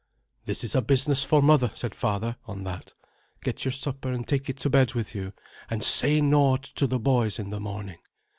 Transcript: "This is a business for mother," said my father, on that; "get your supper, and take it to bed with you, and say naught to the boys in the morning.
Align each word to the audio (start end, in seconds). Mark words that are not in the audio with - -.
"This 0.47 0.63
is 0.63 0.73
a 0.73 0.81
business 0.81 1.23
for 1.23 1.43
mother," 1.43 1.69
said 1.75 1.91
my 1.91 1.95
father, 1.97 2.35
on 2.47 2.63
that; 2.63 2.95
"get 3.43 3.63
your 3.63 3.71
supper, 3.71 4.11
and 4.11 4.27
take 4.27 4.49
it 4.49 4.57
to 4.57 4.69
bed 4.71 4.95
with 4.95 5.13
you, 5.13 5.31
and 5.69 5.83
say 5.83 6.21
naught 6.21 6.63
to 6.63 6.87
the 6.87 6.97
boys 6.97 7.37
in 7.37 7.51
the 7.51 7.59
morning. 7.59 7.99